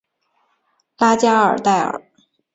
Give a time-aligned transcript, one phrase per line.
[0.97, 2.01] 拉加尔代尔。